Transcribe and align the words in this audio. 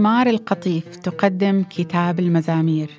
مزمار 0.00 0.26
القطيف 0.26 0.96
تقدم 0.96 1.62
كتاب 1.70 2.20
المزامير. 2.20 2.90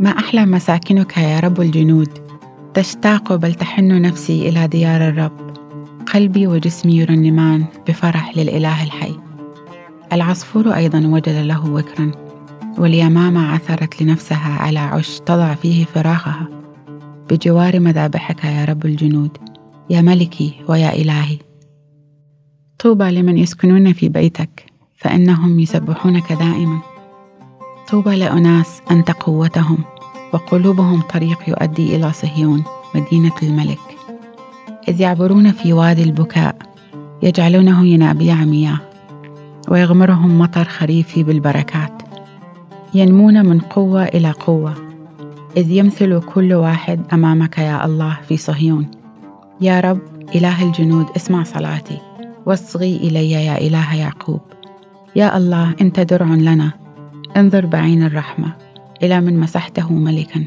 ما 0.00 0.10
أحلى 0.10 0.46
مساكنك 0.46 1.16
يا 1.18 1.40
رب 1.40 1.60
الجنود؟ 1.60 2.27
تشتاق 2.74 3.34
بل 3.34 3.54
تحن 3.54 4.02
نفسي 4.02 4.48
إلى 4.48 4.68
ديار 4.68 5.08
الرب. 5.08 5.50
قلبي 6.14 6.46
وجسمي 6.46 6.96
يرنمان 6.96 7.64
بفرح 7.88 8.36
للإله 8.36 8.82
الحي. 8.84 9.14
العصفور 10.12 10.74
أيضا 10.74 10.98
وجد 11.06 11.28
له 11.28 11.70
وكرا 11.70 12.10
واليمامة 12.78 13.52
عثرت 13.52 14.02
لنفسها 14.02 14.52
على 14.52 14.78
عش 14.78 15.20
تضع 15.26 15.54
فيه 15.54 15.84
فراخها 15.84 16.48
بجوار 17.30 17.80
مذابحك 17.80 18.44
يا 18.44 18.64
رب 18.64 18.86
الجنود 18.86 19.38
يا 19.90 20.00
ملكي 20.00 20.54
ويا 20.68 20.94
إلهي. 20.94 21.38
طوبى 22.78 23.04
لمن 23.10 23.38
يسكنون 23.38 23.92
في 23.92 24.08
بيتك 24.08 24.66
فإنهم 24.96 25.60
يسبحونك 25.60 26.32
دائما. 26.32 26.80
طوبى 27.90 28.16
لأناس 28.16 28.80
أنت 28.90 29.10
قوتهم. 29.10 29.78
وقلوبهم 30.32 31.00
طريق 31.00 31.38
يؤدي 31.48 31.96
إلى 31.96 32.12
صهيون 32.12 32.64
مدينة 32.94 33.32
الملك. 33.42 33.78
إذ 34.88 35.00
يعبرون 35.00 35.52
في 35.52 35.72
وادي 35.72 36.02
البكاء 36.02 36.56
يجعلونه 37.22 37.86
ينابيع 37.86 38.34
مياه 38.34 38.78
ويغمرهم 39.68 40.38
مطر 40.38 40.64
خريفي 40.64 41.22
بالبركات. 41.22 42.02
ينمون 42.94 43.46
من 43.46 43.60
قوة 43.60 44.04
إلى 44.04 44.30
قوة. 44.30 44.74
إذ 45.56 45.70
يمثل 45.70 46.20
كل 46.20 46.52
واحد 46.52 47.00
أمامك 47.12 47.58
يا 47.58 47.86
الله 47.86 48.18
في 48.28 48.36
صهيون. 48.36 48.86
يا 49.60 49.80
رب 49.80 50.00
إله 50.34 50.62
الجنود 50.62 51.06
اسمع 51.16 51.42
صلاتي. 51.42 51.98
واصغي 52.46 52.96
إلي 52.96 53.30
يا 53.30 53.58
إله 53.58 53.94
يعقوب. 53.94 54.40
يا 55.16 55.36
الله 55.36 55.74
أنت 55.80 56.00
درع 56.00 56.26
لنا. 56.26 56.70
انظر 57.36 57.66
بعين 57.66 58.02
الرحمة. 58.02 58.67
إلى 59.02 59.20
من 59.20 59.40
مسحته 59.40 59.92
ملكا. 59.92 60.44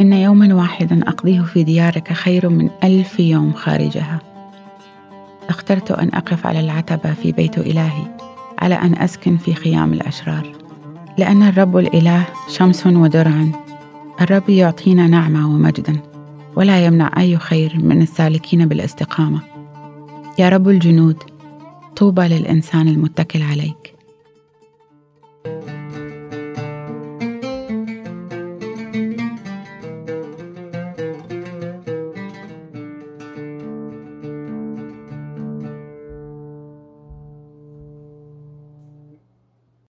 إن 0.00 0.12
يوما 0.12 0.54
واحدا 0.54 1.08
أقضيه 1.08 1.42
في 1.42 1.64
ديارك 1.64 2.12
خير 2.12 2.48
من 2.48 2.70
ألف 2.84 3.20
يوم 3.20 3.52
خارجها. 3.52 4.20
اخترت 5.48 5.90
أن 5.90 6.10
أقف 6.14 6.46
على 6.46 6.60
العتبة 6.60 7.12
في 7.12 7.32
بيت 7.32 7.58
إلهي 7.58 8.16
على 8.58 8.74
أن 8.74 8.94
أسكن 8.94 9.36
في 9.36 9.54
خيام 9.54 9.92
الأشرار. 9.92 10.52
لأن 11.18 11.42
الرب 11.42 11.76
الإله 11.76 12.26
شمس 12.48 12.86
ودرع. 12.86 13.44
الرب 14.20 14.50
يعطينا 14.50 15.06
نعمة 15.06 15.54
ومجدا 15.54 15.96
ولا 16.56 16.86
يمنع 16.86 17.10
أي 17.18 17.36
خير 17.36 17.78
من 17.82 18.02
السالكين 18.02 18.66
بالاستقامة. 18.66 19.40
يا 20.38 20.48
رب 20.48 20.68
الجنود 20.68 21.16
طوبى 21.96 22.22
للإنسان 22.22 22.88
المتكل 22.88 23.42
عليك. 23.42 23.97